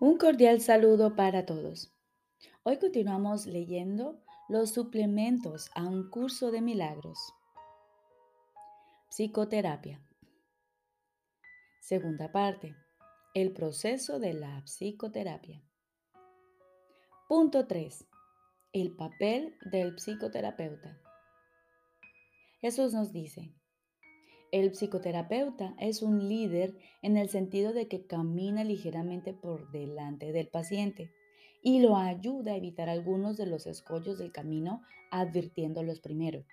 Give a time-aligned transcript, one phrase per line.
[0.00, 1.92] Un cordial saludo para todos.
[2.62, 7.18] Hoy continuamos leyendo los suplementos a un curso de milagros.
[9.10, 10.00] Psicoterapia.
[11.80, 12.76] Segunda parte.
[13.34, 15.64] El proceso de la psicoterapia.
[17.28, 18.06] Punto 3.
[18.72, 20.96] El papel del psicoterapeuta.
[22.60, 23.52] Jesús nos dice,
[24.52, 30.48] el psicoterapeuta es un líder en el sentido de que camina ligeramente por delante del
[30.48, 31.10] paciente
[31.62, 36.44] y lo ayuda a evitar algunos de los escollos del camino advirtiéndolos primero.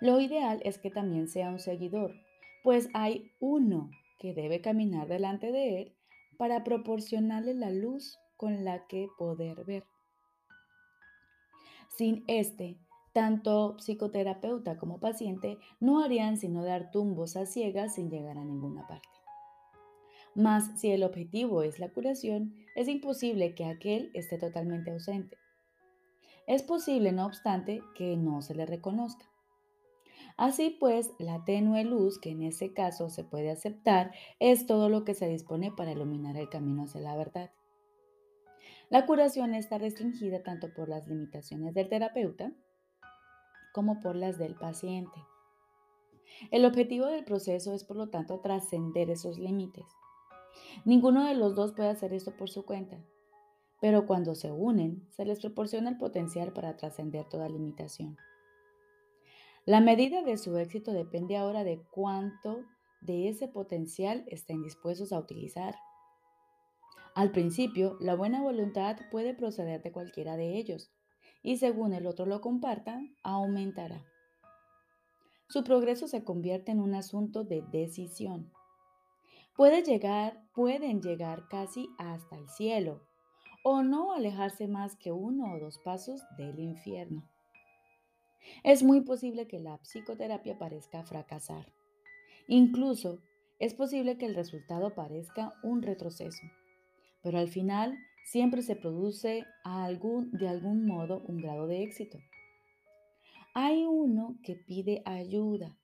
[0.00, 2.14] Lo ideal es que también sea un seguidor,
[2.62, 5.94] pues hay uno que debe caminar delante de él
[6.36, 9.84] para proporcionarle la luz con la que poder ver.
[11.96, 12.78] Sin este,
[13.18, 18.86] tanto psicoterapeuta como paciente no harían sino dar tumbos a ciegas sin llegar a ninguna
[18.86, 19.08] parte.
[20.36, 25.36] Mas si el objetivo es la curación, es imposible que aquel esté totalmente ausente.
[26.46, 29.28] Es posible, no obstante, que no se le reconozca.
[30.36, 35.04] Así pues, la tenue luz que en ese caso se puede aceptar es todo lo
[35.04, 37.50] que se dispone para iluminar el camino hacia la verdad.
[38.90, 42.52] La curación está restringida tanto por las limitaciones del terapeuta
[43.78, 45.24] como por las del paciente.
[46.50, 49.84] El objetivo del proceso es, por lo tanto, trascender esos límites.
[50.84, 52.98] Ninguno de los dos puede hacer esto por su cuenta,
[53.80, 58.16] pero cuando se unen, se les proporciona el potencial para trascender toda limitación.
[59.64, 62.64] La medida de su éxito depende ahora de cuánto
[63.00, 65.76] de ese potencial estén dispuestos a utilizar.
[67.14, 70.90] Al principio, la buena voluntad puede proceder de cualquiera de ellos,
[71.42, 74.04] y según el otro lo comparta, aumentará.
[75.48, 78.52] Su progreso se convierte en un asunto de decisión.
[79.56, 83.02] Puede llegar, pueden llegar casi hasta el cielo
[83.64, 87.28] o no alejarse más que uno o dos pasos del infierno.
[88.62, 91.72] Es muy posible que la psicoterapia parezca fracasar.
[92.46, 93.20] Incluso
[93.58, 96.42] es posible que el resultado parezca un retroceso,
[97.22, 97.98] pero al final
[98.30, 102.18] siempre se produce de algún modo un grado de éxito.
[103.54, 105.78] Hay uno que pide ayuda,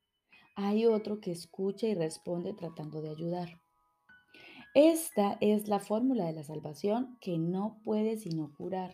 [0.54, 3.48] hay otro que escucha y responde tratando de ayudar.
[4.74, 8.92] Esta es la fórmula de la salvación que no puede sino curar.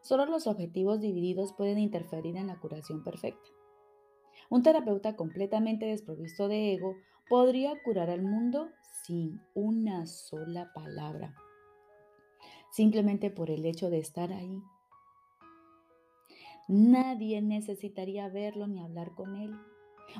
[0.00, 3.50] Solo los objetivos divididos pueden interferir en la curación perfecta.
[4.50, 6.96] Un terapeuta completamente desprovisto de ego
[7.28, 8.68] podría curar al mundo
[9.04, 11.34] sin una sola palabra
[12.72, 14.62] simplemente por el hecho de estar ahí.
[16.68, 19.54] Nadie necesitaría verlo ni hablar con él,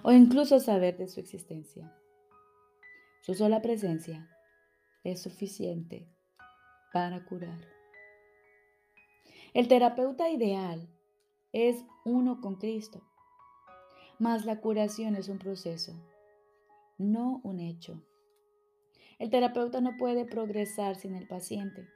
[0.03, 1.97] o incluso saber de su existencia.
[3.23, 4.29] Su sola presencia
[5.03, 6.07] es suficiente
[6.93, 7.59] para curar.
[9.55, 10.91] El terapeuta ideal
[11.53, 13.03] es uno con Cristo,
[14.19, 15.95] mas la curación es un proceso,
[16.99, 18.03] no un hecho.
[19.19, 21.89] El terapeuta no puede progresar sin el paciente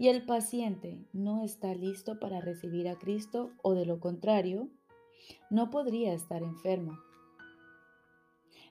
[0.00, 4.70] y el paciente no está listo para recibir a Cristo o de lo contrario,
[5.50, 6.98] no podría estar enfermo.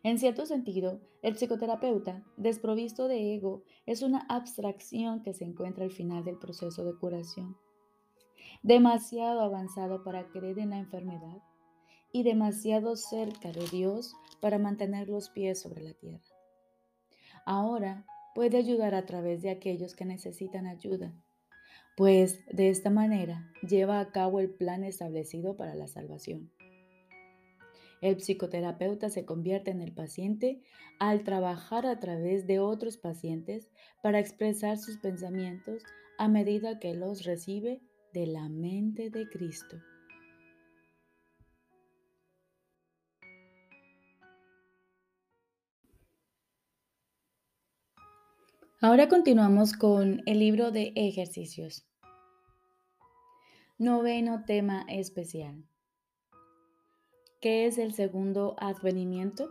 [0.01, 5.91] En cierto sentido, el psicoterapeuta, desprovisto de ego, es una abstracción que se encuentra al
[5.91, 7.55] final del proceso de curación.
[8.63, 11.43] Demasiado avanzado para creer en la enfermedad
[12.11, 16.25] y demasiado cerca de Dios para mantener los pies sobre la tierra.
[17.45, 21.13] Ahora puede ayudar a través de aquellos que necesitan ayuda,
[21.97, 26.51] pues de esta manera lleva a cabo el plan establecido para la salvación.
[28.01, 30.61] El psicoterapeuta se convierte en el paciente
[30.99, 33.69] al trabajar a través de otros pacientes
[34.01, 35.83] para expresar sus pensamientos
[36.17, 37.81] a medida que los recibe
[38.13, 39.77] de la mente de Cristo.
[48.81, 51.85] Ahora continuamos con el libro de ejercicios.
[53.77, 55.65] Noveno tema especial.
[57.41, 59.49] ¿Qué es el segundo advenimiento?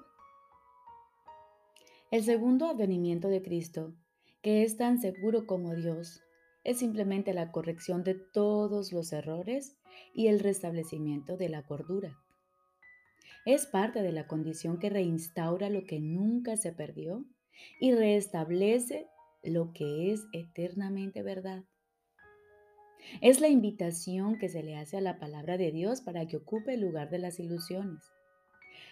[2.10, 3.92] El segundo advenimiento de Cristo,
[4.40, 6.22] que es tan seguro como Dios,
[6.64, 9.76] es simplemente la corrección de todos los errores
[10.14, 12.18] y el restablecimiento de la cordura.
[13.44, 17.26] Es parte de la condición que reinstaura lo que nunca se perdió
[17.78, 19.06] y restablece
[19.42, 21.64] lo que es eternamente verdad.
[23.20, 26.74] Es la invitación que se le hace a la palabra de Dios para que ocupe
[26.74, 28.02] el lugar de las ilusiones.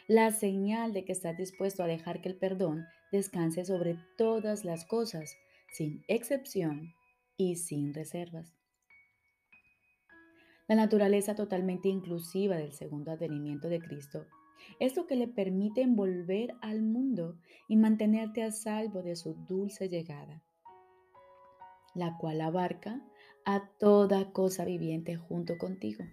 [0.08, 4.84] La señal de que estás dispuesto a dejar que el perdón descanse sobre todas las
[4.84, 5.36] cosas,
[5.72, 6.94] sin excepción
[7.36, 8.56] y sin reservas.
[10.68, 14.26] La naturaleza totalmente inclusiva del segundo advenimiento de Cristo
[14.78, 17.38] es lo que le permite envolver al mundo
[17.68, 20.42] y mantenerte a salvo de su dulce llegada,
[21.94, 23.02] la cual abarca
[23.44, 26.04] a toda cosa viviente junto contigo.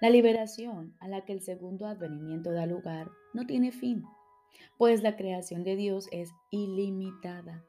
[0.00, 4.04] La liberación a la que el segundo advenimiento da lugar no tiene fin,
[4.76, 7.64] pues la creación de Dios es ilimitada.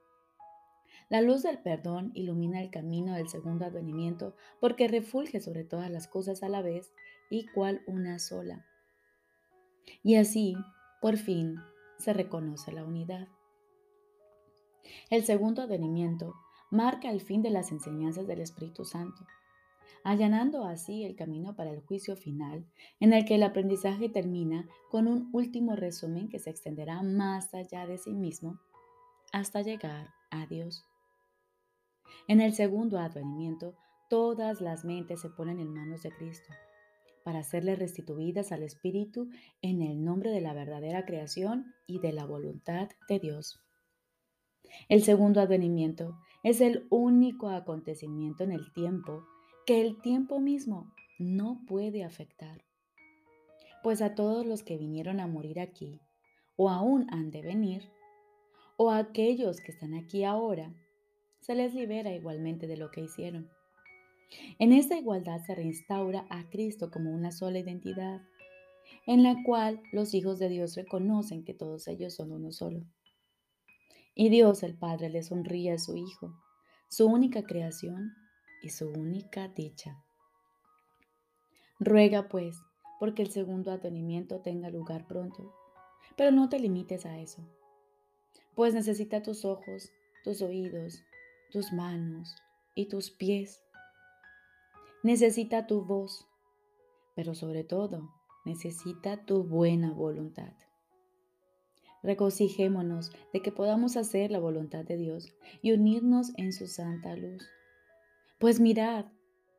[1.09, 6.07] La luz del perdón ilumina el camino del segundo advenimiento porque refulge sobre todas las
[6.07, 6.93] cosas a la vez
[7.31, 8.69] y cual una sola.
[10.03, 10.55] Y así,
[11.01, 11.59] por fin,
[11.97, 13.27] se reconoce la unidad.
[15.09, 16.33] El segundo advenimiento
[16.71, 19.25] marca el fin de las enseñanzas del Espíritu Santo,
[20.03, 22.65] allanando así el camino para el juicio final,
[22.99, 27.85] en el que el aprendizaje termina con un último resumen que se extenderá más allá
[27.85, 28.59] de sí mismo
[29.31, 30.85] hasta llegar a Dios.
[32.27, 33.75] En el segundo advenimiento,
[34.09, 36.51] todas las mentes se ponen en manos de Cristo
[37.29, 39.29] para serle restituidas al Espíritu
[39.61, 43.61] en el nombre de la verdadera creación y de la voluntad de Dios.
[44.87, 49.27] El segundo advenimiento es el único acontecimiento en el tiempo
[49.67, 52.65] que el tiempo mismo no puede afectar.
[53.83, 56.01] Pues a todos los que vinieron a morir aquí,
[56.55, 57.91] o aún han de venir,
[58.75, 60.73] o a aquellos que están aquí ahora,
[61.41, 63.51] se les libera igualmente de lo que hicieron.
[64.59, 68.21] En esta igualdad se reinstaura a Cristo como una sola identidad,
[69.05, 72.85] en la cual los hijos de Dios reconocen que todos ellos son uno solo.
[74.13, 76.33] Y Dios el Padre le sonríe a su Hijo,
[76.89, 78.13] su única creación
[78.61, 80.03] y su única dicha.
[81.79, 82.57] Ruega pues
[82.99, 85.53] porque el segundo atenimiento tenga lugar pronto,
[86.17, 87.47] pero no te limites a eso,
[88.55, 89.89] pues necesita tus ojos,
[90.25, 91.01] tus oídos,
[91.49, 92.35] tus manos
[92.75, 93.63] y tus pies
[95.03, 96.27] necesita tu voz,
[97.15, 98.13] pero sobre todo
[98.45, 100.53] necesita tu buena voluntad.
[102.01, 107.45] Regocijémonos de que podamos hacer la voluntad de Dios y unirnos en su santa luz.
[108.39, 109.05] Pues mirad,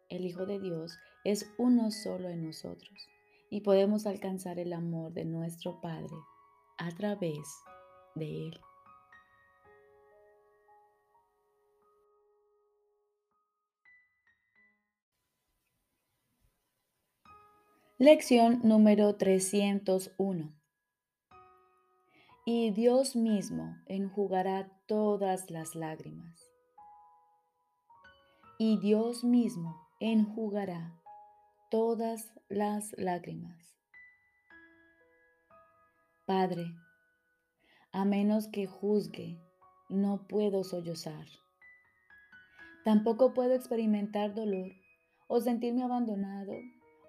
[0.08, 3.08] el Hijo de Dios es uno solo en nosotros
[3.50, 6.16] y podemos alcanzar el amor de nuestro Padre
[6.78, 7.46] a través
[8.14, 8.60] de Él.
[18.02, 20.54] Lección número 301.
[22.46, 26.50] Y Dios mismo enjugará todas las lágrimas.
[28.58, 30.98] Y Dios mismo enjugará
[31.70, 33.76] todas las lágrimas.
[36.24, 36.64] Padre,
[37.92, 39.38] a menos que juzgue,
[39.90, 41.26] no puedo sollozar.
[42.82, 44.72] Tampoco puedo experimentar dolor
[45.28, 46.54] o sentirme abandonado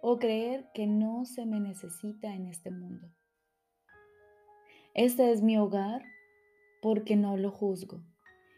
[0.02, 3.08] o creer que no se me necesita en este mundo.
[4.94, 6.04] Este es mi hogar
[6.82, 8.02] porque no lo juzgo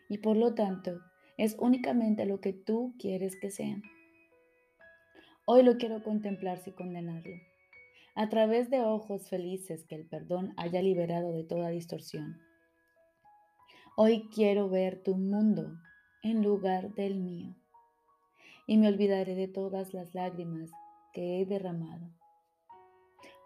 [0.10, 1.00] y por lo tanto
[1.38, 3.82] es únicamente lo que tú quieres que sea.
[5.46, 7.36] Hoy lo quiero contemplar sin condenarlo,
[8.16, 12.40] a través de ojos felices que el perdón haya liberado de toda distorsión.
[13.98, 15.78] Hoy quiero ver tu mundo
[16.24, 17.54] en lugar del mío
[18.66, 20.72] y me olvidaré de todas las lágrimas
[21.14, 22.10] que he derramado,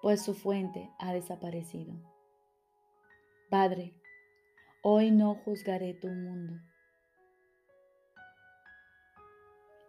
[0.01, 1.93] pues su fuente ha desaparecido.
[3.49, 3.93] Padre,
[4.81, 6.53] hoy no juzgaré tu mundo.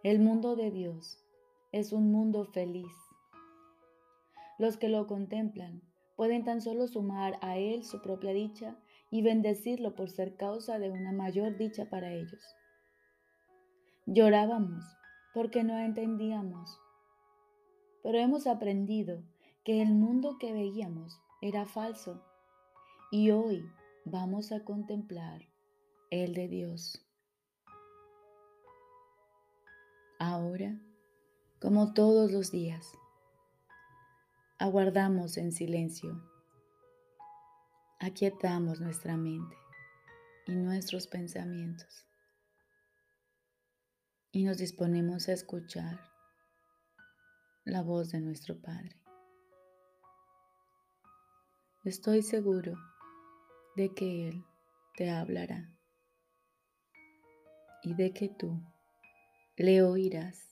[0.03, 1.23] El mundo de Dios
[1.71, 2.91] es un mundo feliz.
[4.57, 5.81] Los que lo contemplan
[6.15, 8.77] pueden tan solo sumar a Él su propia dicha
[9.09, 12.43] y bendecirlo por ser causa de una mayor dicha para ellos.
[14.05, 14.83] Llorábamos
[15.33, 16.79] porque no entendíamos
[18.03, 19.23] pero hemos aprendido
[19.63, 22.23] que el mundo que veíamos era falso
[23.11, 23.69] y hoy
[24.05, 25.41] vamos a contemplar
[26.09, 27.05] el de Dios.
[30.17, 30.79] Ahora,
[31.61, 32.91] como todos los días,
[34.57, 36.21] aguardamos en silencio,
[37.99, 39.55] aquietamos nuestra mente
[40.47, 42.05] y nuestros pensamientos
[44.31, 46.08] y nos disponemos a escuchar
[47.69, 48.95] la voz de nuestro Padre.
[51.83, 52.73] Estoy seguro
[53.75, 54.43] de que Él
[54.97, 55.71] te hablará
[57.83, 58.61] y de que tú
[59.55, 60.48] le oirás